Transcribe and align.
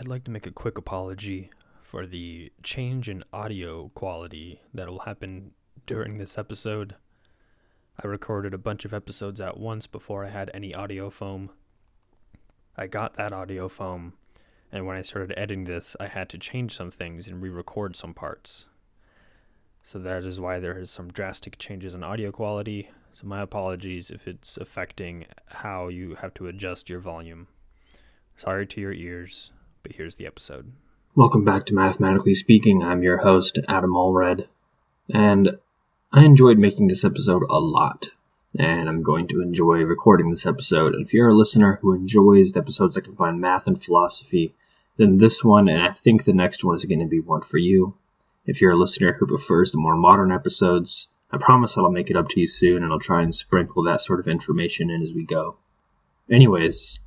I'd 0.00 0.08
like 0.08 0.24
to 0.24 0.30
make 0.30 0.46
a 0.46 0.50
quick 0.50 0.78
apology 0.78 1.50
for 1.82 2.06
the 2.06 2.50
change 2.62 3.06
in 3.06 3.22
audio 3.34 3.90
quality 3.94 4.62
that 4.72 4.88
will 4.88 5.00
happen 5.00 5.50
during 5.84 6.16
this 6.16 6.38
episode. 6.38 6.94
I 8.02 8.06
recorded 8.06 8.54
a 8.54 8.58
bunch 8.58 8.86
of 8.86 8.94
episodes 8.94 9.42
at 9.42 9.60
once 9.60 9.86
before 9.86 10.24
I 10.24 10.30
had 10.30 10.50
any 10.54 10.74
audio 10.74 11.10
foam. 11.10 11.50
I 12.78 12.86
got 12.86 13.18
that 13.18 13.34
audio 13.34 13.68
foam, 13.68 14.14
and 14.72 14.86
when 14.86 14.96
I 14.96 15.02
started 15.02 15.34
editing 15.36 15.64
this, 15.64 15.94
I 16.00 16.06
had 16.06 16.30
to 16.30 16.38
change 16.38 16.74
some 16.74 16.90
things 16.90 17.26
and 17.28 17.42
re 17.42 17.50
record 17.50 17.94
some 17.94 18.14
parts. 18.14 18.68
So 19.82 19.98
that 19.98 20.24
is 20.24 20.40
why 20.40 20.60
there 20.60 20.78
is 20.78 20.90
some 20.90 21.12
drastic 21.12 21.58
changes 21.58 21.92
in 21.92 22.02
audio 22.02 22.32
quality. 22.32 22.88
So 23.12 23.26
my 23.26 23.42
apologies 23.42 24.10
if 24.10 24.26
it's 24.26 24.56
affecting 24.56 25.26
how 25.48 25.88
you 25.88 26.14
have 26.22 26.32
to 26.34 26.46
adjust 26.46 26.88
your 26.88 27.00
volume. 27.00 27.48
Sorry 28.38 28.66
to 28.66 28.80
your 28.80 28.94
ears, 28.94 29.52
but 29.82 29.92
here's 29.92 30.16
the 30.16 30.26
episode. 30.26 30.70
Welcome 31.14 31.44
back 31.44 31.66
to 31.66 31.74
Mathematically 31.74 32.34
Speaking. 32.34 32.82
I'm 32.82 33.02
your 33.02 33.16
host, 33.16 33.58
Adam 33.66 33.92
Allred, 33.92 34.46
and 35.12 35.58
I 36.12 36.24
enjoyed 36.24 36.58
making 36.58 36.86
this 36.86 37.04
episode 37.04 37.42
a 37.48 37.58
lot, 37.58 38.10
and 38.58 38.88
I'm 38.88 39.02
going 39.02 39.28
to 39.28 39.40
enjoy 39.40 39.82
recording 39.84 40.30
this 40.30 40.44
episode. 40.44 40.94
And 40.94 41.06
if 41.06 41.14
you're 41.14 41.30
a 41.30 41.34
listener 41.34 41.78
who 41.80 41.94
enjoys 41.94 42.52
the 42.52 42.60
episodes 42.60 42.96
that 42.96 43.04
combine 43.04 43.40
math 43.40 43.66
and 43.66 43.82
philosophy, 43.82 44.54
then 44.98 45.16
this 45.16 45.42
one, 45.42 45.68
and 45.68 45.80
I 45.80 45.92
think 45.92 46.24
the 46.24 46.34
next 46.34 46.62
one, 46.62 46.76
is 46.76 46.84
going 46.84 47.00
to 47.00 47.06
be 47.06 47.20
one 47.20 47.42
for 47.42 47.58
you. 47.58 47.94
If 48.44 48.60
you're 48.60 48.72
a 48.72 48.76
listener 48.76 49.14
who 49.14 49.26
prefers 49.26 49.72
the 49.72 49.78
more 49.78 49.96
modern 49.96 50.30
episodes, 50.30 51.08
I 51.32 51.38
promise 51.38 51.78
I'll 51.78 51.90
make 51.90 52.10
it 52.10 52.16
up 52.16 52.28
to 52.30 52.40
you 52.40 52.46
soon, 52.46 52.82
and 52.82 52.92
I'll 52.92 52.98
try 52.98 53.22
and 53.22 53.34
sprinkle 53.34 53.84
that 53.84 54.02
sort 54.02 54.20
of 54.20 54.28
information 54.28 54.90
in 54.90 55.02
as 55.02 55.14
we 55.14 55.24
go. 55.24 55.56
Anyways, 56.30 57.00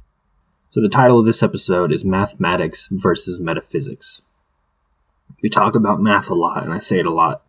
so 0.73 0.81
the 0.81 0.89
title 0.89 1.19
of 1.19 1.25
this 1.27 1.43
episode 1.43 1.93
is 1.93 2.03
Mathematics 2.03 2.88
versus 2.89 3.39
Metaphysics. 3.39 4.23
We 5.43 5.49
talk 5.49 5.75
about 5.75 6.02
math 6.02 6.31
a 6.31 6.33
lot, 6.33 6.63
and 6.63 6.73
I 6.73 6.79
say 6.79 6.97
it 6.97 7.05
a 7.05 7.13
lot, 7.13 7.43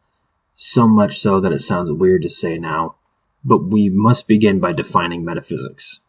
so 0.54 0.86
much 0.86 1.20
so 1.20 1.40
that 1.40 1.52
it 1.52 1.60
sounds 1.60 1.90
weird 1.90 2.20
to 2.24 2.28
say 2.28 2.58
now, 2.58 2.96
but 3.42 3.64
we 3.64 3.88
must 3.88 4.28
begin 4.28 4.60
by 4.60 4.74
defining 4.74 5.24
metaphysics. 5.24 6.00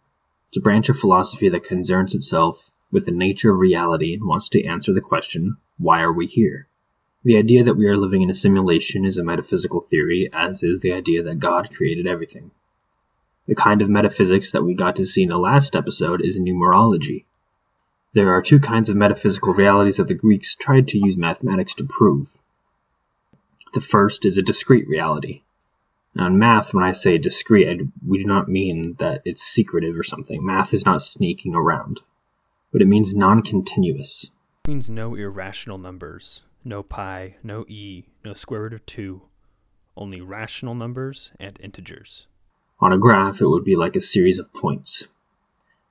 It's 0.49 0.57
a 0.57 0.61
branch 0.61 0.89
of 0.89 0.99
philosophy 0.99 1.47
that 1.47 1.63
concerns 1.63 2.15
itself 2.15 2.69
with 2.91 3.05
the 3.05 3.13
nature 3.13 3.53
of 3.53 3.59
reality 3.59 4.15
and 4.15 4.25
wants 4.25 4.49
to 4.49 4.65
answer 4.65 4.91
the 4.91 4.99
question, 4.99 5.55
why 5.77 6.01
are 6.01 6.11
we 6.11 6.27
here? 6.27 6.67
The 7.23 7.37
idea 7.37 7.63
that 7.63 7.77
we 7.77 7.87
are 7.87 7.95
living 7.95 8.23
in 8.23 8.29
a 8.29 8.35
simulation 8.35 9.05
is 9.05 9.17
a 9.17 9.23
metaphysical 9.23 9.79
theory, 9.79 10.29
as 10.33 10.63
is 10.63 10.81
the 10.81 10.91
idea 10.91 11.23
that 11.23 11.39
God 11.39 11.73
created 11.73 12.07
everything. 12.07 12.51
The 13.47 13.55
kind 13.55 13.81
of 13.81 13.89
metaphysics 13.89 14.53
that 14.53 14.63
we 14.63 14.73
got 14.73 14.95
to 14.95 15.05
see 15.05 15.23
in 15.23 15.29
the 15.29 15.37
last 15.37 15.75
episode 15.75 16.21
is 16.21 16.39
numerology. 16.39 17.25
There 18.13 18.33
are 18.33 18.41
two 18.41 18.59
kinds 18.59 18.89
of 18.89 18.95
metaphysical 18.95 19.53
realities 19.53 19.97
that 19.97 20.07
the 20.07 20.13
Greeks 20.15 20.55
tried 20.55 20.87
to 20.89 20.97
use 20.97 21.17
mathematics 21.17 21.75
to 21.75 21.83
prove. 21.83 22.35
The 23.73 23.81
first 23.81 24.25
is 24.25 24.37
a 24.37 24.41
discrete 24.41 24.87
reality. 24.87 25.43
Now, 26.15 26.27
in 26.27 26.39
math, 26.39 26.73
when 26.73 26.85
I 26.85 26.93
say 26.93 27.17
discrete, 27.17 27.81
we 28.07 28.19
do 28.19 28.25
not 28.25 28.47
mean 28.47 28.93
that 28.99 29.21
it's 29.25 29.43
secretive 29.43 29.99
or 29.99 30.03
something. 30.03 30.45
Math 30.45 30.73
is 30.73 30.85
not 30.85 31.01
sneaking 31.01 31.55
around, 31.55 31.99
but 32.71 32.81
it 32.81 32.87
means 32.87 33.13
non 33.13 33.41
continuous. 33.41 34.31
It 34.63 34.69
means 34.69 34.89
no 34.89 35.13
irrational 35.13 35.77
numbers, 35.77 36.43
no 36.63 36.83
pi, 36.83 37.35
no 37.43 37.65
e, 37.67 38.05
no 38.23 38.33
square 38.33 38.61
root 38.61 38.73
of 38.73 38.85
2, 38.85 39.21
only 39.97 40.21
rational 40.21 40.73
numbers 40.73 41.31
and 41.37 41.59
integers. 41.61 42.27
On 42.79 42.91
a 42.91 42.97
graph, 42.97 43.41
it 43.41 43.47
would 43.47 43.63
be 43.63 43.75
like 43.75 43.95
a 43.95 44.01
series 44.01 44.37
of 44.37 44.51
points. 44.51 45.07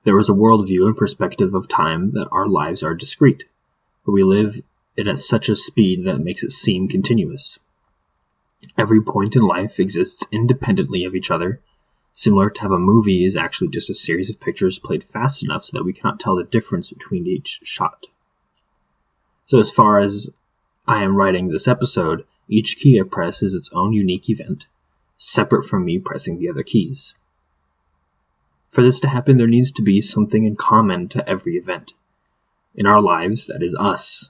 There 0.03 0.19
is 0.19 0.29
a 0.29 0.33
worldview 0.33 0.85
and 0.85 0.95
perspective 0.95 1.55
of 1.55 1.67
time 1.67 2.11
that 2.11 2.29
our 2.31 2.47
lives 2.47 2.83
are 2.83 2.93
discrete, 2.93 3.45
but 4.05 4.11
we 4.11 4.23
live 4.23 4.61
it 4.95 5.07
at 5.07 5.17
such 5.17 5.49
a 5.49 5.55
speed 5.55 6.05
that 6.05 6.15
it 6.15 6.23
makes 6.23 6.43
it 6.43 6.51
seem 6.51 6.87
continuous. 6.87 7.57
Every 8.77 9.01
point 9.01 9.35
in 9.35 9.41
life 9.41 9.79
exists 9.79 10.27
independently 10.31 11.05
of 11.05 11.15
each 11.15 11.31
other, 11.31 11.59
similar 12.13 12.51
to 12.51 12.61
how 12.61 12.73
a 12.73 12.79
movie 12.79 13.25
is 13.25 13.35
actually 13.35 13.69
just 13.69 13.89
a 13.89 13.95
series 13.95 14.29
of 14.29 14.39
pictures 14.39 14.77
played 14.77 15.03
fast 15.03 15.43
enough 15.43 15.65
so 15.65 15.77
that 15.77 15.83
we 15.83 15.93
cannot 15.93 16.19
tell 16.19 16.35
the 16.35 16.43
difference 16.43 16.91
between 16.91 17.25
each 17.25 17.61
shot. 17.63 18.05
So, 19.47 19.59
as 19.59 19.71
far 19.71 19.99
as 19.99 20.29
I 20.87 21.03
am 21.03 21.15
writing 21.15 21.47
this 21.47 21.67
episode, 21.67 22.25
each 22.47 22.77
key 22.77 22.99
I 22.99 23.03
press 23.03 23.41
is 23.41 23.55
its 23.55 23.71
own 23.73 23.91
unique 23.91 24.29
event, 24.29 24.67
separate 25.17 25.63
from 25.63 25.85
me 25.85 25.99
pressing 25.99 26.39
the 26.39 26.49
other 26.49 26.63
keys. 26.63 27.13
For 28.69 28.81
this 28.81 28.99
to 29.01 29.07
happen, 29.07 29.37
there 29.37 29.47
needs 29.47 29.71
to 29.73 29.81
be 29.81 30.01
something 30.01 30.43
in 30.43 30.55
common 30.55 31.07
to 31.09 31.27
every 31.27 31.55
event. 31.55 31.93
In 32.75 32.85
our 32.85 33.01
lives, 33.01 33.47
that 33.47 33.63
is 33.63 33.73
us. 33.73 34.29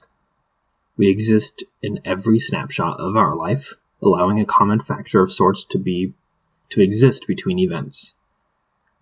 We 0.96 1.08
exist 1.08 1.64
in 1.82 2.00
every 2.04 2.38
snapshot 2.38 3.00
of 3.00 3.16
our 3.16 3.34
life, 3.34 3.74
allowing 4.00 4.40
a 4.40 4.46
common 4.46 4.78
factor 4.78 5.20
of 5.20 5.32
sorts 5.32 5.64
to 5.66 5.78
be 5.78 6.14
to 6.70 6.80
exist 6.80 7.26
between 7.26 7.58
events. 7.58 8.14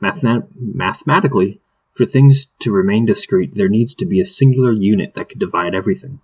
mathematically, 0.01 1.61
for 1.93 2.07
things 2.07 2.47
to 2.61 2.73
remain 2.73 3.07
discrete, 3.07 3.55
there 3.55 3.69
needs 3.69 3.95
to 3.97 4.07
be 4.07 4.21
a 4.21 4.25
singular 4.25 4.73
unit 4.73 5.15
that 5.15 5.29
could 5.29 5.39
divide 5.39 5.75
everything. 5.75 6.21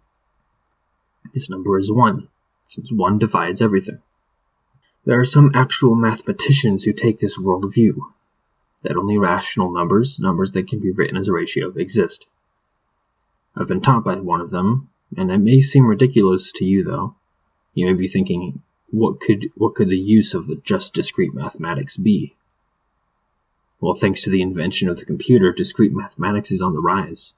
This 1.33 1.49
number 1.49 1.79
is 1.79 1.93
1, 1.93 2.27
since 2.69 2.91
1 2.91 3.19
divides 3.19 3.63
everything. 3.63 4.03
There 5.11 5.19
are 5.19 5.25
some 5.25 5.51
actual 5.55 5.97
mathematicians 5.97 6.85
who 6.85 6.93
take 6.93 7.19
this 7.19 7.37
world 7.37 7.75
view 7.75 8.13
that 8.83 8.97
only 8.97 9.19
rational 9.19 9.73
numbers, 9.73 10.21
numbers 10.21 10.53
that 10.53 10.69
can 10.69 10.79
be 10.79 10.93
written 10.93 11.17
as 11.17 11.27
a 11.27 11.33
ratio, 11.33 11.71
exist. 11.71 12.29
I've 13.57 13.67
been 13.67 13.81
taught 13.81 14.05
by 14.05 14.21
one 14.21 14.41
of 14.41 14.51
them, 14.51 14.89
and 15.17 15.29
it 15.33 15.39
may 15.39 15.63
seem 15.63 15.85
ridiculous 15.85 16.53
to 16.53 16.65
you 16.65 16.85
though. 16.85 17.17
You 17.75 17.87
may 17.87 17.95
be 17.95 18.07
thinking, 18.07 18.63
what 18.93 19.19
could 19.19 19.51
what 19.57 19.75
could 19.75 19.89
the 19.89 19.99
use 19.99 20.35
of 20.35 20.47
the 20.47 20.55
just 20.55 20.95
discrete 20.95 21.35
mathematics 21.35 21.97
be? 21.97 22.37
Well, 23.81 23.95
thanks 23.95 24.23
to 24.23 24.31
the 24.31 24.43
invention 24.43 24.89
of 24.89 24.97
the 24.97 25.07
computer, 25.07 25.51
discrete 25.51 25.93
mathematics 25.93 26.53
is 26.53 26.63
on 26.63 26.73
the 26.73 26.81
rise. 26.81 27.35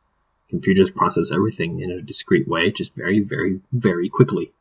Computers 0.51 0.91
process 0.91 1.33
everything 1.33 1.81
in 1.81 1.91
a 1.91 2.03
discrete 2.03 2.47
way, 2.47 2.71
just 2.71 2.95
very, 2.95 3.21
very, 3.21 3.63
very 3.73 4.11
quickly. 4.11 4.53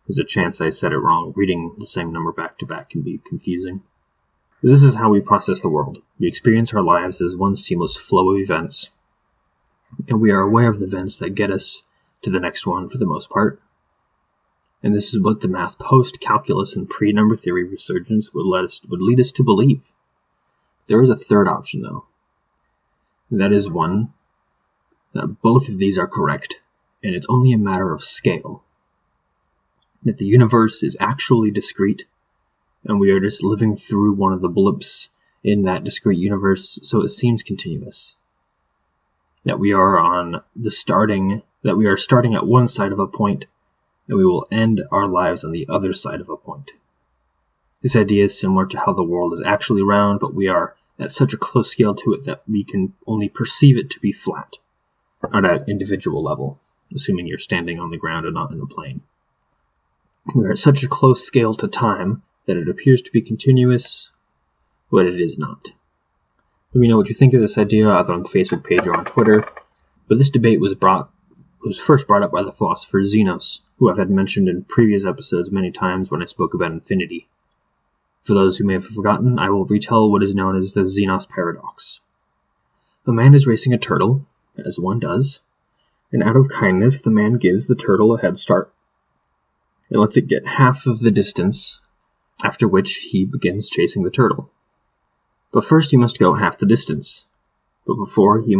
There's 0.07 0.19
a 0.19 0.23
chance 0.23 0.59
I 0.59 0.71
said 0.71 0.91
it 0.91 0.97
wrong. 0.97 1.33
Reading 1.35 1.75
the 1.77 1.85
same 1.85 2.11
number 2.11 2.31
back 2.31 2.57
to 2.57 2.65
back 2.65 2.89
can 2.89 3.01
be 3.01 3.19
confusing. 3.23 3.83
This 4.63 4.83
is 4.83 4.95
how 4.95 5.09
we 5.09 5.21
process 5.21 5.61
the 5.61 5.69
world. 5.69 5.99
We 6.19 6.27
experience 6.27 6.73
our 6.73 6.83
lives 6.83 7.21
as 7.21 7.37
one 7.37 7.55
seamless 7.55 7.97
flow 7.97 8.31
of 8.31 8.41
events, 8.41 8.89
and 10.07 10.21
we 10.21 10.31
are 10.31 10.41
aware 10.41 10.69
of 10.69 10.79
the 10.79 10.85
events 10.85 11.17
that 11.17 11.35
get 11.35 11.51
us 11.51 11.83
to 12.23 12.29
the 12.29 12.39
next 12.39 12.65
one 12.65 12.89
for 12.89 12.97
the 12.97 13.05
most 13.05 13.29
part. 13.29 13.61
And 14.83 14.95
this 14.95 15.13
is 15.13 15.21
what 15.21 15.41
the 15.41 15.47
math 15.47 15.77
post 15.77 16.19
calculus 16.19 16.75
and 16.75 16.89
pre 16.89 17.13
number 17.13 17.35
theory 17.35 17.63
resurgence 17.63 18.33
would 18.33 18.45
let 18.45 18.63
us 18.63 18.81
would 18.85 19.01
lead 19.01 19.19
us 19.19 19.31
to 19.33 19.43
believe. 19.43 19.83
There 20.87 21.01
is 21.01 21.09
a 21.09 21.15
third 21.15 21.47
option 21.47 21.81
though. 21.81 22.05
That 23.31 23.53
is 23.53 23.69
one 23.69 24.13
that 25.13 25.41
both 25.41 25.69
of 25.69 25.77
these 25.77 25.99
are 25.99 26.07
correct, 26.07 26.61
and 27.03 27.15
it's 27.15 27.27
only 27.29 27.53
a 27.53 27.57
matter 27.57 27.93
of 27.93 28.03
scale. 28.03 28.63
That 30.03 30.17
the 30.17 30.25
universe 30.25 30.83
is 30.83 30.97
actually 30.99 31.51
discrete, 31.51 32.05
and 32.83 32.99
we 32.99 33.11
are 33.11 33.19
just 33.19 33.43
living 33.43 33.75
through 33.75 34.13
one 34.13 34.33
of 34.33 34.41
the 34.41 34.49
blips 34.49 35.09
in 35.43 35.63
that 35.63 35.83
discrete 35.83 36.17
universe, 36.17 36.79
so 36.83 37.03
it 37.03 37.09
seems 37.09 37.43
continuous. 37.43 38.17
That 39.43 39.59
we 39.59 39.73
are 39.73 39.99
on 39.99 40.41
the 40.55 40.71
starting, 40.71 41.41
that 41.63 41.77
we 41.77 41.87
are 41.87 41.97
starting 41.97 42.35
at 42.35 42.45
one 42.45 42.67
side 42.67 42.91
of 42.91 42.99
a 42.99 43.07
point, 43.07 43.47
and 44.07 44.17
we 44.17 44.25
will 44.25 44.47
end 44.51 44.81
our 44.91 45.07
lives 45.07 45.43
on 45.43 45.51
the 45.51 45.67
other 45.69 45.93
side 45.93 46.21
of 46.21 46.29
a 46.29 46.37
point. 46.37 46.71
This 47.81 47.95
idea 47.95 48.25
is 48.25 48.39
similar 48.39 48.67
to 48.67 48.79
how 48.79 48.93
the 48.93 49.03
world 49.03 49.33
is 49.33 49.41
actually 49.41 49.81
round, 49.81 50.19
but 50.19 50.35
we 50.35 50.47
are 50.47 50.75
at 50.99 51.11
such 51.11 51.33
a 51.33 51.37
close 51.37 51.71
scale 51.71 51.95
to 51.95 52.13
it 52.13 52.25
that 52.25 52.43
we 52.47 52.63
can 52.63 52.93
only 53.07 53.29
perceive 53.29 53.77
it 53.77 53.89
to 53.91 53.99
be 53.99 54.11
flat 54.11 54.57
on 55.23 55.45
an 55.45 55.65
individual 55.67 56.23
level, 56.23 56.59
assuming 56.93 57.25
you're 57.25 57.39
standing 57.39 57.79
on 57.79 57.89
the 57.89 57.97
ground 57.97 58.25
and 58.25 58.35
not 58.35 58.51
in 58.51 58.61
a 58.61 58.67
plane. 58.67 59.01
We 60.35 60.45
are 60.45 60.51
at 60.51 60.59
such 60.59 60.83
a 60.83 60.87
close 60.87 61.25
scale 61.25 61.55
to 61.55 61.67
time 61.67 62.21
that 62.45 62.57
it 62.57 62.69
appears 62.69 63.01
to 63.03 63.11
be 63.11 63.21
continuous, 63.21 64.11
but 64.91 65.07
it 65.07 65.19
is 65.19 65.39
not. 65.39 65.71
Let 66.73 66.79
me 66.79 66.87
know 66.87 66.95
what 66.95 67.09
you 67.09 67.15
think 67.15 67.33
of 67.33 67.41
this 67.41 67.57
idea 67.57 67.89
either 67.89 68.13
on 68.13 68.23
the 68.23 68.29
Facebook 68.29 68.63
page 68.63 68.87
or 68.87 68.95
on 68.95 69.03
Twitter. 69.03 69.45
But 70.07 70.17
this 70.17 70.29
debate 70.29 70.61
was 70.61 70.73
brought 70.73 71.11
was 71.61 71.79
first 71.79 72.07
brought 72.07 72.23
up 72.23 72.31
by 72.31 72.43
the 72.43 72.51
philosopher 72.51 73.03
Zenos, 73.03 73.61
who 73.77 73.89
I've 73.89 73.97
had 73.97 74.09
mentioned 74.09 74.47
in 74.47 74.63
previous 74.63 75.05
episodes 75.05 75.51
many 75.51 75.71
times 75.71 76.09
when 76.09 76.21
I 76.21 76.25
spoke 76.25 76.53
about 76.53 76.71
infinity. 76.71 77.27
For 78.23 78.33
those 78.33 78.57
who 78.57 78.65
may 78.65 78.73
have 78.73 78.85
forgotten, 78.85 79.37
I 79.37 79.49
will 79.49 79.65
retell 79.65 80.09
what 80.09 80.23
is 80.23 80.33
known 80.33 80.57
as 80.57 80.73
the 80.73 80.85
Zenos 80.85 81.27
paradox. 81.27 81.99
A 83.05 83.11
man 83.11 83.35
is 83.35 83.47
racing 83.47 83.73
a 83.73 83.77
turtle, 83.77 84.25
as 84.57 84.79
one 84.79 84.99
does, 84.99 85.39
and 86.11 86.23
out 86.23 86.37
of 86.37 86.49
kindness 86.49 87.01
the 87.01 87.11
man 87.11 87.37
gives 87.37 87.67
the 87.67 87.75
turtle 87.75 88.15
a 88.15 88.21
head 88.21 88.39
start 88.39 88.71
and 89.89 89.99
lets 89.99 90.17
it 90.17 90.27
get 90.27 90.47
half 90.47 90.87
of 90.87 90.99
the 90.99 91.11
distance, 91.11 91.81
after 92.43 92.67
which 92.67 92.95
he 92.97 93.25
begins 93.25 93.69
chasing 93.69 94.03
the 94.03 94.09
turtle. 94.09 94.49
But 95.51 95.65
first 95.65 95.91
he 95.91 95.97
must 95.97 96.19
go 96.19 96.33
half 96.33 96.57
the 96.57 96.65
distance. 96.65 97.25
But 97.85 97.95
before 97.95 98.41
he 98.41 98.55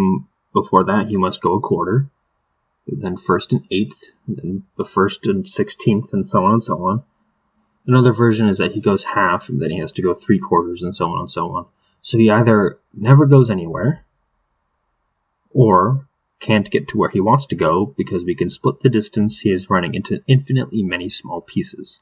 before 0.54 0.86
that 0.86 1.08
he 1.08 1.18
must 1.18 1.42
go 1.42 1.56
a 1.56 1.62
quarter, 1.62 2.10
then 2.88 3.16
first 3.16 3.54
an 3.54 3.64
eighth, 3.72 4.10
then 4.28 4.64
the 4.78 4.86
first 4.86 5.28
and 5.28 5.48
sixteenth, 5.48 6.14
and 6.14 6.28
so 6.28 6.44
on 6.44 6.54
and 6.54 6.64
so 6.64 6.86
on. 6.86 7.04
Another 7.88 8.12
version 8.12 8.50
is 8.50 8.58
that 8.58 8.74
he 8.74 8.82
goes 8.82 9.04
half, 9.04 9.50
and 9.50 9.62
then 9.62 9.72
he 9.72 9.80
has 9.80 9.94
to 9.94 10.02
go 10.02 10.14
three 10.14 10.40
quarters, 10.40 10.84
and 10.84 10.96
so 10.96 11.08
on 11.08 11.20
and 11.20 11.32
so 11.32 11.52
on. 11.52 11.66
So 12.02 12.18
he 12.18 12.30
either 12.30 12.80
never 12.94 13.26
goes 13.26 13.52
anywhere, 13.52 14.04
or 15.54 16.08
can't 16.40 16.70
get 16.70 16.90
to 16.90 16.98
where 16.98 17.10
he 17.10 17.22
wants 17.22 17.48
to 17.48 17.56
go 17.56 17.86
because 17.86 18.26
we 18.26 18.36
can 18.36 18.50
split 18.50 18.80
the 18.80 18.90
distance 18.90 19.40
he 19.40 19.52
is 19.52 19.70
running 19.70 19.94
into 19.94 20.24
infinitely 20.28 20.82
many 20.82 21.08
small 21.08 21.40
pieces. 21.40 22.02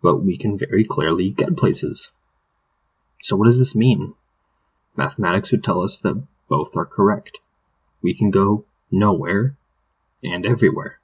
But 0.00 0.16
we 0.16 0.36
can 0.36 0.56
very 0.56 0.84
clearly 0.84 1.30
get 1.30 1.56
places. 1.56 2.12
So 3.22 3.36
what 3.36 3.46
does 3.46 3.58
this 3.58 3.74
mean? 3.74 4.14
Mathematics 4.96 5.52
would 5.52 5.64
tell 5.64 5.82
us 5.82 6.00
that 6.00 6.22
both 6.48 6.76
are 6.76 6.86
correct. 6.86 7.38
We 8.02 8.14
can 8.14 8.30
go 8.30 8.64
nowhere 8.90 9.56
and 10.22 10.46
everywhere. 10.46 10.98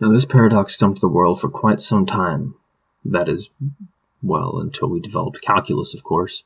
Now 0.00 0.12
this 0.12 0.24
paradox 0.24 0.74
stumped 0.74 1.00
the 1.00 1.08
world 1.08 1.40
for 1.40 1.48
quite 1.48 1.80
some 1.80 2.06
time. 2.06 2.54
That 3.06 3.28
is, 3.28 3.50
well, 4.22 4.58
until 4.58 4.88
we 4.88 5.00
developed 5.00 5.40
calculus, 5.40 5.94
of 5.94 6.02
course. 6.02 6.44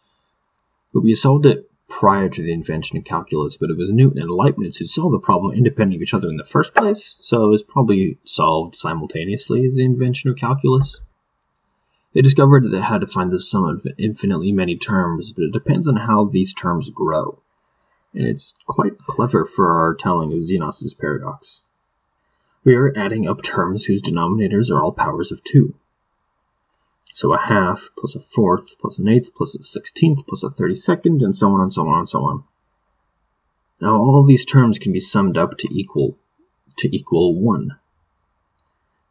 But 0.92 1.00
we 1.00 1.14
solved 1.14 1.46
it 1.46 1.70
prior 1.88 2.28
to 2.28 2.42
the 2.42 2.52
invention 2.52 2.98
of 2.98 3.04
calculus, 3.04 3.56
but 3.56 3.70
it 3.70 3.76
was 3.76 3.90
Newton 3.90 4.22
and 4.22 4.30
Leibniz 4.30 4.76
who 4.76 4.86
solved 4.86 5.14
the 5.14 5.18
problem 5.18 5.54
independent 5.54 5.96
of 5.96 6.02
each 6.02 6.14
other 6.14 6.28
in 6.28 6.36
the 6.36 6.44
first 6.44 6.74
place, 6.74 7.16
so 7.20 7.44
it 7.44 7.50
was 7.50 7.62
probably 7.62 8.18
solved 8.24 8.76
simultaneously 8.76 9.64
as 9.64 9.76
the 9.76 9.84
invention 9.84 10.30
of 10.30 10.36
calculus. 10.36 11.00
They 12.12 12.22
discovered 12.22 12.64
that 12.64 12.70
they 12.70 12.82
had 12.82 13.02
to 13.02 13.06
find 13.06 13.30
the 13.30 13.38
sum 13.38 13.64
of 13.64 13.86
infinitely 13.96 14.52
many 14.52 14.76
terms, 14.76 15.32
but 15.32 15.44
it 15.44 15.52
depends 15.52 15.86
on 15.86 15.96
how 15.96 16.24
these 16.24 16.54
terms 16.54 16.90
grow. 16.90 17.38
And 18.14 18.26
it's 18.26 18.54
quite 18.66 18.98
clever 18.98 19.44
for 19.44 19.80
our 19.80 19.94
telling 19.94 20.32
of 20.32 20.42
Zenos's 20.42 20.94
paradox. 20.94 21.62
We 22.64 22.74
are 22.74 22.92
adding 22.96 23.28
up 23.28 23.42
terms 23.42 23.84
whose 23.84 24.02
denominators 24.02 24.70
are 24.70 24.82
all 24.82 24.92
powers 24.92 25.30
of 25.30 25.42
2. 25.44 25.72
So 27.12 27.32
a 27.32 27.38
half 27.38 27.90
plus 27.96 28.14
a 28.14 28.20
fourth 28.20 28.78
plus 28.78 28.98
an 28.98 29.08
eighth 29.08 29.34
plus 29.34 29.54
a 29.54 29.62
sixteenth 29.62 30.26
plus 30.26 30.42
a 30.42 30.50
thirty-second 30.50 31.22
and 31.22 31.36
so 31.36 31.52
on 31.52 31.60
and 31.60 31.72
so 31.72 31.88
on 31.88 31.98
and 31.98 32.08
so 32.08 32.24
on. 32.24 32.44
Now 33.80 33.96
all 33.96 34.24
these 34.24 34.44
terms 34.44 34.78
can 34.78 34.92
be 34.92 35.00
summed 35.00 35.36
up 35.36 35.58
to 35.58 35.68
equal 35.70 36.16
to 36.78 36.94
equal 36.94 37.34
1. 37.34 37.76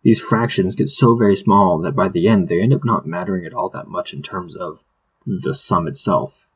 These 0.02 0.22
fractions 0.22 0.76
get 0.76 0.90
so 0.90 1.16
very 1.16 1.36
small 1.36 1.80
that 1.80 1.96
by 1.96 2.08
the 2.08 2.28
end 2.28 2.48
they 2.48 2.62
end 2.62 2.74
up 2.74 2.86
not 2.86 3.06
mattering 3.06 3.46
at 3.46 3.54
all 3.54 3.70
that 3.70 3.88
much 3.88 4.14
in 4.14 4.22
terms 4.22 4.56
of 4.56 4.84
the 5.26 5.54
sum 5.54 5.88
itself. 5.88 6.48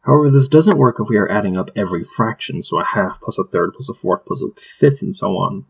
However, 0.00 0.30
this 0.30 0.48
doesn't 0.48 0.78
work 0.78 1.00
if 1.00 1.08
we 1.08 1.16
are 1.16 1.30
adding 1.30 1.56
up 1.56 1.72
every 1.74 2.04
fraction, 2.04 2.62
so 2.62 2.78
a 2.78 2.84
half 2.84 3.20
plus 3.20 3.38
a 3.38 3.44
third 3.44 3.74
plus 3.74 3.88
a 3.88 3.94
fourth 3.94 4.24
plus 4.24 4.40
a 4.40 4.48
fifth 4.60 5.02
and 5.02 5.16
so 5.16 5.26
on. 5.38 5.64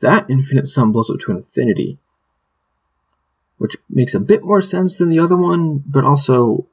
That 0.00 0.30
infinite 0.30 0.66
sum 0.66 0.92
blows 0.92 1.10
up 1.10 1.20
to 1.20 1.32
infinity, 1.32 1.98
which 3.58 3.76
makes 3.90 4.14
a 4.14 4.20
bit 4.20 4.42
more 4.42 4.62
sense 4.62 4.96
than 4.96 5.10
the 5.10 5.18
other 5.18 5.36
one, 5.36 5.84
but 5.86 6.04
also 6.04 6.66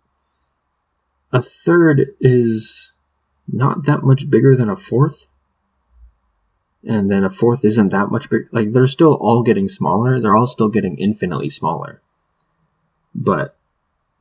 a 1.33 1.41
third 1.41 2.15
is 2.21 2.93
not 3.51 3.87
that 3.87 4.03
much 4.03 4.29
bigger 4.29 4.55
than 4.55 4.69
a 4.69 4.77
fourth. 4.77 5.27
And 6.87 7.11
then 7.11 7.25
a 7.25 7.29
fourth 7.29 7.65
isn't 7.65 7.89
that 7.89 8.11
much 8.11 8.29
bigger. 8.29 8.47
Like, 8.53 8.71
they're 8.71 8.87
still 8.87 9.13
all 9.13 9.43
getting 9.43 9.67
smaller. 9.67 10.21
They're 10.21 10.35
all 10.35 10.47
still 10.47 10.69
getting 10.69 10.99
infinitely 10.99 11.49
smaller. 11.49 12.01
But 13.13 13.57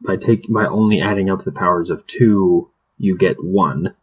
by 0.01 0.17
take 0.17 0.53
by 0.53 0.67
only 0.67 1.01
adding 1.01 1.31
up 1.31 1.43
the 1.43 1.53
powers 1.53 1.91
of 1.91 2.07
two, 2.09 2.69
you 2.99 3.17
get 3.17 3.43
one. 3.43 3.95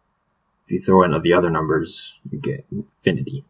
If 0.66 0.72
you 0.72 0.80
throw 0.80 1.04
in 1.04 1.22
the 1.22 1.34
other 1.34 1.50
numbers, 1.50 2.18
you 2.32 2.40
get 2.40 2.66
infinity. 2.72 3.44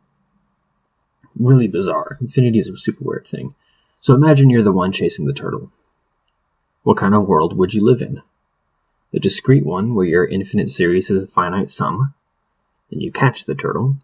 Really 1.40 1.68
bizarre. 1.68 2.18
Infinity 2.20 2.58
is 2.58 2.70
a 2.70 2.76
super 2.76 3.04
weird 3.04 3.28
thing. 3.28 3.54
So 4.02 4.16
imagine 4.16 4.50
you're 4.50 4.64
the 4.64 4.72
one 4.72 4.92
chasing 4.92 5.26
the 5.28 5.34
turtle. 5.34 5.72
What 6.82 6.98
kind 6.98 7.14
of 7.14 7.28
world 7.28 7.56
would 7.56 7.74
you 7.74 7.86
live 7.86 8.02
in? 8.02 8.22
A 9.14 9.20
discrete 9.20 9.66
one 9.66 9.94
where 9.94 10.08
your 10.08 10.26
infinite 10.26 10.72
series 10.72 11.12
is 11.12 11.24
a 11.24 11.28
finite 11.28 11.70
sum, 11.70 12.16
and 12.90 13.02
you 13.02 13.12
catch 13.12 13.46
the 13.46 13.54
turtle? 13.54 13.96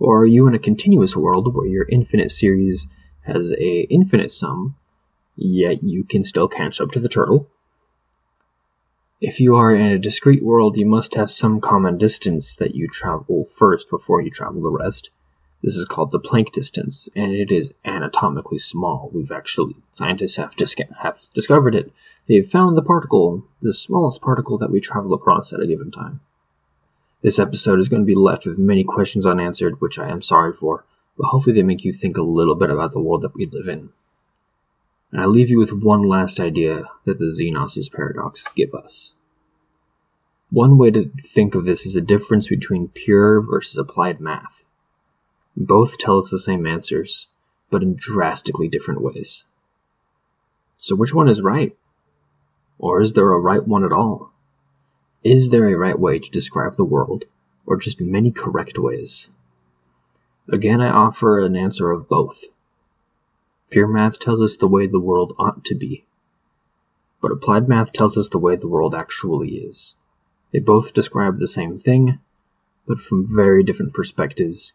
Or 0.00 0.22
are 0.22 0.26
you 0.26 0.46
in 0.48 0.54
a 0.54 0.58
continuous 0.58 1.14
world 1.14 1.54
where 1.54 1.66
your 1.66 1.86
infinite 1.86 2.30
series 2.30 2.88
has 3.20 3.52
a 3.52 3.80
infinite 3.82 4.30
sum, 4.30 4.74
yet 5.36 5.82
you 5.82 6.04
can 6.04 6.24
still 6.24 6.48
catch 6.48 6.80
up 6.80 6.92
to 6.92 7.00
the 7.00 7.08
turtle? 7.10 7.46
If 9.20 9.40
you 9.40 9.56
are 9.56 9.74
in 9.74 9.92
a 9.92 9.98
discrete 9.98 10.42
world, 10.42 10.78
you 10.78 10.86
must 10.86 11.16
have 11.16 11.30
some 11.30 11.60
common 11.60 11.98
distance 11.98 12.56
that 12.56 12.74
you 12.74 12.88
travel 12.88 13.44
first 13.44 13.90
before 13.90 14.22
you 14.22 14.30
travel 14.30 14.62
the 14.62 14.70
rest. 14.70 15.10
This 15.62 15.76
is 15.76 15.84
called 15.84 16.10
the 16.10 16.18
Planck 16.18 16.52
distance, 16.52 17.10
and 17.14 17.32
it 17.32 17.52
is 17.52 17.74
anatomically 17.84 18.58
small. 18.58 19.10
We've 19.12 19.30
actually, 19.30 19.76
scientists 19.90 20.36
have, 20.36 20.56
dis- 20.56 20.76
have 20.98 21.20
discovered 21.34 21.74
it. 21.74 21.92
They've 22.26 22.48
found 22.48 22.74
the 22.74 22.82
particle, 22.82 23.44
the 23.60 23.74
smallest 23.74 24.22
particle 24.22 24.56
that 24.58 24.70
we 24.70 24.80
travel 24.80 25.12
across 25.12 25.52
at 25.52 25.60
a 25.60 25.66
given 25.66 25.90
time. 25.90 26.20
This 27.22 27.38
episode 27.38 27.80
is 27.80 27.90
going 27.90 28.02
to 28.02 28.06
be 28.06 28.14
left 28.14 28.46
with 28.46 28.58
many 28.58 28.82
questions 28.82 29.26
unanswered, 29.26 29.78
which 29.80 29.98
I 29.98 30.08
am 30.08 30.22
sorry 30.22 30.54
for, 30.54 30.84
but 31.18 31.26
hopefully 31.26 31.54
they 31.54 31.62
make 31.62 31.84
you 31.84 31.92
think 31.92 32.16
a 32.16 32.22
little 32.22 32.54
bit 32.54 32.70
about 32.70 32.92
the 32.92 33.00
world 33.00 33.22
that 33.22 33.34
we 33.34 33.44
live 33.44 33.68
in. 33.68 33.90
And 35.12 35.20
I 35.20 35.26
leave 35.26 35.50
you 35.50 35.58
with 35.58 35.72
one 35.72 36.02
last 36.02 36.40
idea 36.40 36.84
that 37.04 37.18
the 37.18 37.26
Zenos' 37.26 37.92
paradox 37.92 38.52
give 38.52 38.74
us. 38.74 39.12
One 40.50 40.78
way 40.78 40.90
to 40.92 41.10
think 41.10 41.54
of 41.54 41.64
this 41.64 41.84
is 41.84 41.94
the 41.94 42.00
difference 42.00 42.48
between 42.48 42.88
pure 42.88 43.42
versus 43.42 43.76
applied 43.76 44.20
math. 44.20 44.64
Both 45.54 45.98
tell 45.98 46.16
us 46.16 46.30
the 46.30 46.38
same 46.38 46.66
answers, 46.66 47.28
but 47.70 47.82
in 47.82 47.96
drastically 47.96 48.68
different 48.68 49.02
ways. 49.02 49.44
So 50.78 50.96
which 50.96 51.12
one 51.12 51.28
is 51.28 51.42
right? 51.42 51.76
Or 52.78 53.02
is 53.02 53.12
there 53.12 53.30
a 53.30 53.38
right 53.38 53.64
one 53.64 53.84
at 53.84 53.92
all? 53.92 54.29
Is 55.22 55.50
there 55.50 55.68
a 55.68 55.76
right 55.76 55.98
way 55.98 56.18
to 56.18 56.30
describe 56.30 56.74
the 56.74 56.84
world, 56.84 57.24
or 57.66 57.76
just 57.76 58.00
many 58.00 58.30
correct 58.30 58.78
ways? 58.78 59.28
Again, 60.48 60.80
I 60.80 60.88
offer 60.88 61.40
an 61.40 61.56
answer 61.56 61.90
of 61.90 62.08
both. 62.08 62.44
Pure 63.68 63.88
math 63.88 64.18
tells 64.18 64.40
us 64.40 64.56
the 64.56 64.66
way 64.66 64.86
the 64.86 64.98
world 64.98 65.34
ought 65.38 65.64
to 65.66 65.74
be, 65.74 66.04
but 67.20 67.32
applied 67.32 67.68
math 67.68 67.92
tells 67.92 68.16
us 68.16 68.30
the 68.30 68.38
way 68.38 68.56
the 68.56 68.66
world 68.66 68.94
actually 68.94 69.56
is. 69.56 69.94
They 70.52 70.58
both 70.58 70.94
describe 70.94 71.36
the 71.36 71.46
same 71.46 71.76
thing, 71.76 72.18
but 72.86 72.98
from 72.98 73.26
very 73.28 73.62
different 73.62 73.94
perspectives 73.94 74.72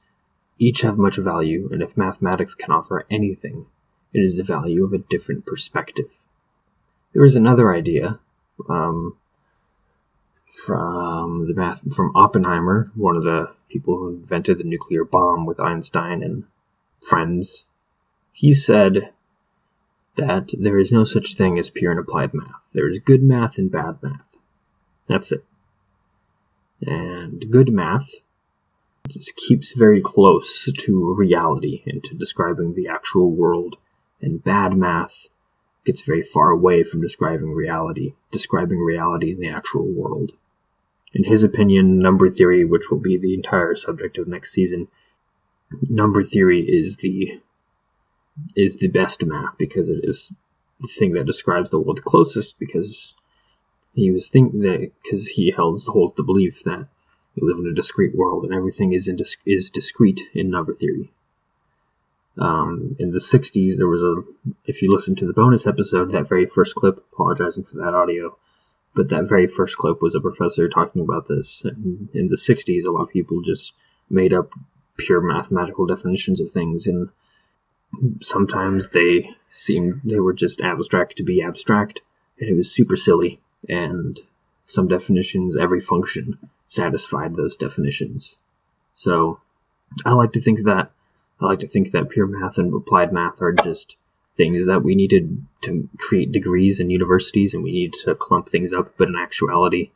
each 0.58 0.82
have 0.82 0.98
much 0.98 1.18
value, 1.18 1.70
and 1.72 1.82
if 1.82 1.98
mathematics 1.98 2.56
can 2.56 2.72
offer 2.72 3.06
anything, 3.10 3.66
it 4.14 4.20
is 4.20 4.38
the 4.38 4.44
value 4.44 4.86
of 4.86 4.94
a 4.94 5.00
different 5.00 5.46
perspective. 5.46 6.12
There 7.14 7.26
is 7.26 7.36
another 7.36 7.74
idea 7.74 8.20
um, 8.70 9.18
from 10.56 11.48
the 11.48 11.54
math 11.54 11.82
from 11.96 12.16
Oppenheimer, 12.16 12.92
one 12.96 13.18
of 13.18 13.24
the 13.24 13.54
people 13.70 13.98
who 13.98 14.10
invented 14.10 14.58
the 14.58 14.64
nuclear 14.64 15.04
bomb 15.04 15.46
with 15.46 15.60
Einstein 15.60 16.24
and 16.24 16.44
friends. 17.02 17.66
He 18.32 18.54
said 18.54 19.12
that 20.16 20.54
there 20.58 20.80
is 20.80 20.92
no 20.92 21.04
such 21.04 21.36
thing 21.36 21.60
as 21.60 21.70
pure 21.70 21.92
and 21.92 22.00
applied 22.00 22.34
math. 22.34 22.68
There 22.74 22.90
is 22.90 23.00
good 23.00 23.22
math 23.22 23.58
and 23.58 23.72
bad 23.72 24.02
math. 24.02 24.22
That's 25.08 25.32
it. 25.32 25.44
And 26.82 27.52
good 27.52 27.70
math 27.70 28.14
just 29.08 29.36
keeps 29.36 29.74
very 29.74 30.02
close 30.02 30.72
to 30.72 31.16
reality 31.16 31.84
and 31.86 32.04
to 32.06 32.16
describing 32.16 32.74
the 32.74 32.88
actual 32.88 33.32
world, 33.32 33.78
and 34.22 34.44
bad 34.44 34.76
math 34.76 35.28
gets 35.86 36.02
very 36.02 36.24
far 36.24 36.50
away 36.50 36.84
from 36.84 37.02
describing 37.02 37.54
reality, 37.54 38.14
describing 38.32 38.80
reality 38.80 39.32
in 39.32 39.40
the 39.40 39.50
actual 39.50 39.86
world. 39.86 40.32
In 41.16 41.24
his 41.24 41.46
opinion, 41.46 42.00
number 42.00 42.30
theory, 42.30 42.66
which 42.66 42.92
will 42.92 43.00
be 43.00 43.18
the 43.18 43.34
entire 43.36 43.74
subject 43.76 44.18
of 44.18 44.28
next 44.28 44.52
season, 44.52 44.90
number 45.90 46.24
theory 46.24 46.62
is 46.62 46.98
the 46.98 47.40
is 48.54 48.76
the 48.76 48.90
best 48.90 49.26
math 49.26 49.58
because 49.58 49.90
it 49.90 50.02
is 50.04 50.34
the 50.82 50.90
thing 50.90 51.14
that 51.14 51.26
describes 51.26 51.72
the 51.72 51.80
world 51.80 52.04
closest 52.04 52.60
because 52.60 53.14
he 53.94 54.12
was 54.12 54.28
thinking 54.28 54.60
that 54.60 54.92
because 55.02 55.26
he 55.26 55.52
held 55.52 55.82
holds 55.86 56.16
the 56.16 56.24
belief 56.24 56.64
that 56.66 56.86
we 57.34 57.48
live 57.48 57.60
in 57.60 57.72
a 57.72 57.74
discrete 57.74 58.14
world 58.14 58.44
and 58.44 58.54
everything 58.54 58.92
is 58.92 59.08
in 59.08 59.16
dis- 59.16 59.38
is 59.46 59.72
discrete 59.72 60.20
in 60.34 60.50
number 60.50 60.74
theory. 60.74 61.14
Um, 62.38 62.98
in 63.00 63.12
the 63.12 63.20
60s, 63.20 63.78
there 63.78 63.88
was 63.88 64.04
a, 64.04 64.16
if 64.66 64.82
you 64.82 64.90
listen 64.92 65.16
to 65.16 65.26
the 65.26 65.32
bonus 65.32 65.66
episode, 65.66 66.12
that 66.12 66.28
very 66.28 66.48
first 66.48 66.76
clip, 66.76 66.98
apologizing 67.14 67.64
for 67.64 67.78
that 67.78 67.94
audio, 67.94 68.38
but 68.96 69.10
that 69.10 69.30
very 69.30 69.48
first 69.48 69.78
clip 69.78 70.02
was 70.02 70.16
a 70.16 70.22
professor 70.22 70.70
talking 70.70 71.02
about 71.02 71.28
this. 71.28 71.66
And 71.66 72.10
in 72.14 72.30
the 72.30 72.38
60s, 72.38 72.88
a 72.88 72.92
lot 72.92 73.04
of 73.04 73.10
people 73.10 73.42
just 73.42 73.74
made 74.10 74.34
up 74.34 74.52
pure 74.98 75.22
mathematical 75.22 75.86
definitions 75.86 76.42
of 76.42 76.52
things, 76.52 76.88
and 76.88 77.10
sometimes 78.22 78.90
they 78.90 79.30
seemed 79.52 80.02
they 80.04 80.20
were 80.20 80.34
just 80.34 80.62
abstract 80.62 81.18
to 81.18 81.24
be 81.24 81.42
abstract, 81.42 82.02
and 82.40 82.50
it 82.50 82.56
was 82.56 82.72
super 82.72 82.96
silly. 82.96 83.40
And 83.68 84.20
some 84.66 84.88
definitions, 84.88 85.58
every 85.58 85.82
function 85.82 86.38
satisfied 86.66 87.36
those 87.36 87.58
definitions. 87.58 88.38
So 88.94 89.40
I 90.06 90.14
like 90.14 90.34
to 90.34 90.42
think 90.42 90.64
that 90.66 90.92
I 91.40 91.46
like 91.46 91.60
to 91.60 91.68
think 91.68 91.92
that 91.92 92.10
pure 92.10 92.28
math 92.28 92.58
and 92.58 92.74
applied 92.74 93.12
math 93.12 93.42
are 93.42 93.52
just 93.52 93.98
things 94.36 94.68
that 94.68 94.84
we 94.84 94.96
needed 94.96 95.46
to 95.62 95.90
create 95.98 96.32
degrees 96.32 96.80
in 96.80 96.90
universities 96.90 97.54
and 97.54 97.64
we 97.64 97.72
need 97.72 97.94
to 97.94 98.16
clump 98.16 98.50
things 98.50 98.74
up, 98.74 98.94
but 98.98 99.08
in 99.08 99.16
actuality, 99.16 99.92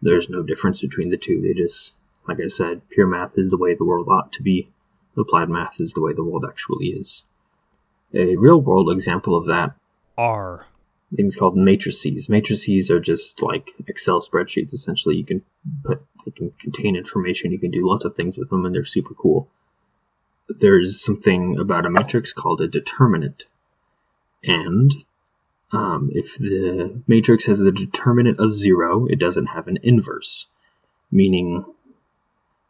there's 0.00 0.30
no 0.30 0.42
difference 0.42 0.82
between 0.82 1.10
the 1.10 1.16
two. 1.16 1.40
They 1.40 1.54
just, 1.54 1.94
like 2.28 2.40
I 2.40 2.46
said, 2.46 2.88
pure 2.88 3.06
math 3.06 3.36
is 3.36 3.50
the 3.50 3.56
way 3.56 3.74
the 3.74 3.84
world 3.84 4.08
ought 4.08 4.32
to 4.32 4.42
be, 4.42 4.68
applied 5.16 5.48
math 5.48 5.80
is 5.80 5.92
the 5.92 6.02
way 6.02 6.12
the 6.12 6.24
world 6.24 6.44
actually 6.48 6.88
is. 6.88 7.24
A 8.12 8.36
real 8.36 8.60
world 8.60 8.90
example 8.92 9.36
of 9.36 9.46
that 9.46 9.74
are 10.16 10.66
things 11.14 11.36
called 11.36 11.56
matrices. 11.56 12.28
Matrices 12.28 12.90
are 12.90 13.00
just 13.00 13.42
like 13.42 13.70
Excel 13.88 14.20
spreadsheets. 14.20 14.72
Essentially, 14.72 15.16
you 15.16 15.24
can 15.24 15.42
put 15.82 16.00
they 16.24 16.30
can 16.30 16.50
contain 16.52 16.96
information. 16.96 17.50
You 17.50 17.58
can 17.58 17.72
do 17.72 17.86
lots 17.86 18.04
of 18.04 18.14
things 18.14 18.38
with 18.38 18.50
them, 18.50 18.64
and 18.64 18.74
they're 18.74 18.84
super 18.84 19.14
cool 19.14 19.48
there's 20.48 21.02
something 21.02 21.58
about 21.58 21.86
a 21.86 21.90
matrix 21.90 22.32
called 22.32 22.60
a 22.60 22.68
determinant. 22.68 23.46
And 24.46 24.92
um, 25.72 26.10
if 26.12 26.36
the 26.36 27.02
matrix 27.06 27.46
has 27.46 27.60
a 27.60 27.72
determinant 27.72 28.40
of 28.40 28.52
zero, 28.52 29.06
it 29.06 29.18
doesn't 29.18 29.46
have 29.46 29.68
an 29.68 29.78
inverse, 29.82 30.46
meaning 31.10 31.64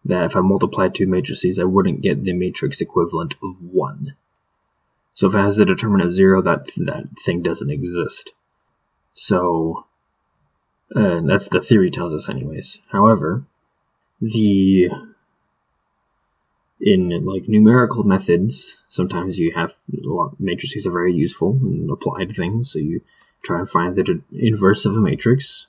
that 0.07 0.25
if 0.25 0.37
I 0.37 0.40
multiplied 0.40 0.95
two 0.95 1.07
matrices, 1.07 1.59
I 1.59 1.64
wouldn't 1.64 2.02
get 2.02 2.23
the 2.23 2.33
matrix 2.33 2.81
equivalent 2.81 3.35
of 3.43 3.57
one. 3.62 4.14
So 5.14 5.28
if 5.28 5.35
it 5.35 5.38
has 5.38 5.59
a 5.59 5.64
determinant 5.64 6.09
of 6.09 6.14
zero, 6.14 6.43
that 6.43 6.66
that 6.78 7.04
thing 7.19 7.43
doesn't 7.43 7.71
exist. 7.71 8.33
So 9.12 9.87
uh, 10.95 11.21
that's 11.21 11.49
the 11.49 11.61
theory 11.61 11.90
tells 11.90 12.14
us, 12.14 12.28
anyways. 12.28 12.78
However, 12.88 13.45
the 14.21 14.90
in 16.81 17.25
like 17.25 17.49
numerical 17.49 18.04
methods, 18.04 18.83
sometimes 18.88 19.38
you 19.38 19.52
have 19.54 19.73
matrices 20.38 20.87
are 20.87 20.93
very 20.93 21.14
useful 21.14 21.59
in 21.62 21.88
applied 21.90 22.35
things. 22.35 22.73
So 22.73 22.78
you 22.78 23.02
try 23.43 23.61
and 23.61 23.69
find 23.69 23.95
the 23.95 24.02
de- 24.02 24.23
inverse 24.33 24.87
of 24.87 24.97
a 24.97 25.00
matrix, 25.00 25.66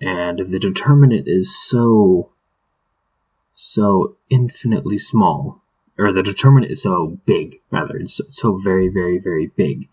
and 0.00 0.38
the 0.38 0.58
determinant 0.58 1.26
is 1.26 1.56
so 1.56 2.30
so 3.54 4.16
infinitely 4.30 4.98
small, 4.98 5.60
or 5.98 6.12
the 6.12 6.22
determinant 6.22 6.70
is 6.70 6.82
so 6.82 7.18
big, 7.26 7.60
rather, 7.72 7.96
it's 7.96 8.20
so 8.30 8.56
very, 8.56 8.88
very, 8.88 9.18
very 9.18 9.48
big 9.48 9.88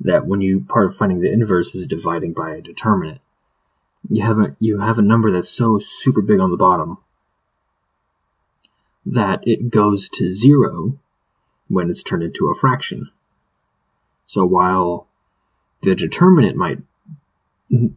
that 0.00 0.26
when 0.26 0.40
you 0.40 0.60
part 0.60 0.86
of 0.86 0.96
finding 0.96 1.20
the 1.20 1.30
inverse 1.30 1.74
is 1.74 1.86
dividing 1.86 2.32
by 2.32 2.52
a 2.52 2.62
determinant, 2.62 3.20
you 4.08 4.22
have 4.22 4.38
a 4.38 4.56
you 4.58 4.78
have 4.78 4.98
a 4.98 5.02
number 5.02 5.32
that's 5.32 5.50
so 5.50 5.78
super 5.78 6.22
big 6.22 6.40
on 6.40 6.50
the 6.50 6.56
bottom 6.56 6.96
that 9.10 9.46
it 9.46 9.70
goes 9.70 10.08
to 10.08 10.30
zero 10.30 10.98
when 11.68 11.90
it's 11.90 12.02
turned 12.02 12.22
into 12.22 12.50
a 12.50 12.54
fraction. 12.54 13.10
So 14.26 14.44
while 14.44 15.06
the 15.82 15.94
determinant 15.94 16.56
might 16.56 16.78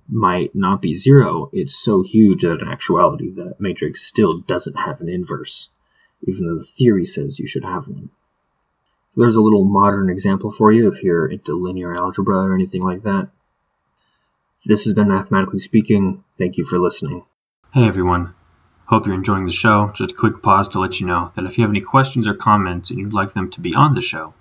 might 0.07 0.53
not 0.53 0.81
be 0.81 0.93
zero, 0.93 1.49
it's 1.51 1.75
so 1.75 2.03
huge 2.03 2.43
that 2.43 2.61
in 2.61 2.67
actuality 2.67 3.31
that 3.31 3.59
matrix 3.59 4.03
still 4.03 4.39
doesn't 4.39 4.77
have 4.77 5.01
an 5.01 5.09
inverse, 5.09 5.69
even 6.27 6.45
though 6.45 6.59
the 6.59 6.63
theory 6.63 7.05
says 7.05 7.39
you 7.39 7.47
should 7.47 7.65
have 7.65 7.87
one. 7.87 8.09
So 9.13 9.21
there's 9.21 9.35
a 9.35 9.41
little 9.41 9.65
modern 9.65 10.09
example 10.09 10.51
for 10.51 10.71
you 10.71 10.91
if 10.91 11.03
you're 11.03 11.27
into 11.27 11.55
linear 11.55 11.95
algebra 11.95 12.37
or 12.37 12.55
anything 12.55 12.83
like 12.83 13.03
that. 13.03 13.29
This 14.65 14.85
has 14.85 14.93
been 14.93 15.09
Mathematically 15.09 15.59
Speaking. 15.59 16.23
Thank 16.37 16.57
you 16.57 16.65
for 16.65 16.79
listening. 16.79 17.23
Hey 17.73 17.87
everyone. 17.87 18.33
Hope 18.85 19.05
you're 19.05 19.15
enjoying 19.15 19.45
the 19.45 19.51
show. 19.51 19.91
Just 19.95 20.11
a 20.11 20.15
quick 20.15 20.41
pause 20.41 20.69
to 20.69 20.79
let 20.79 20.99
you 20.99 21.07
know 21.07 21.31
that 21.35 21.45
if 21.45 21.57
you 21.57 21.63
have 21.63 21.71
any 21.71 21.81
questions 21.81 22.27
or 22.27 22.33
comments 22.33 22.89
and 22.89 22.99
you'd 22.99 23.13
like 23.13 23.33
them 23.33 23.49
to 23.51 23.61
be 23.61 23.73
on 23.75 23.93
the 23.93 24.01
show, 24.01 24.33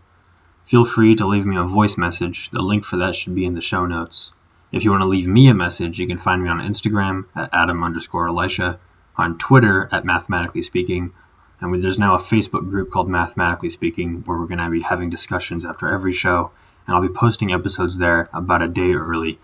feel 0.65 0.85
free 0.85 1.15
to 1.15 1.27
leave 1.27 1.47
me 1.47 1.57
a 1.57 1.63
voice 1.63 1.97
message. 1.97 2.51
The 2.51 2.61
link 2.61 2.85
for 2.85 2.97
that 2.99 3.15
should 3.15 3.35
be 3.35 3.45
in 3.45 3.55
the 3.55 3.61
show 3.61 3.87
notes. 3.87 4.33
If 4.73 4.85
you 4.85 4.91
want 4.91 5.03
to 5.03 5.09
leave 5.09 5.29
me 5.29 5.49
a 5.49 5.55
message, 5.55 5.99
you 6.01 6.07
can 6.07 6.19
find 6.19 6.43
me 6.43 6.49
on 6.49 6.59
Instagram 6.59 7.27
at 7.37 7.51
Adam 7.53 7.85
underscore 7.85 8.29
Elisha, 8.29 8.81
on 9.17 9.39
Twitter 9.39 9.89
at 9.93 10.05
Mathematically 10.05 10.63
Speaking, 10.63 11.13
and 11.61 11.83
there's 11.83 11.99
now 11.99 12.15
a 12.15 12.19
Facebook 12.19 12.69
group 12.69 12.91
called 12.91 13.09
Mathematically 13.09 13.71
Speaking 13.71 14.23
where 14.25 14.39
we're 14.39 14.47
going 14.47 14.59
to 14.59 14.71
be 14.71 14.81
having 14.81 15.11
discussions 15.11 15.65
after 15.65 15.89
every 15.89 16.15
show, 16.15 16.51
and 16.87 16.97
I'll 16.97 17.03
be 17.03 17.09
posting 17.09 17.53
episodes 17.53 17.99
there 17.99 18.29
about 18.33 18.63
a 18.63 18.69
day 18.69 18.93
early. 18.93 19.39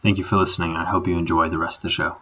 Thank 0.00 0.18
you 0.18 0.24
for 0.24 0.36
listening, 0.36 0.70
and 0.70 0.78
I 0.78 0.86
hope 0.86 1.06
you 1.06 1.18
enjoy 1.18 1.50
the 1.50 1.58
rest 1.58 1.78
of 1.78 1.82
the 1.82 1.90
show. 1.90 2.16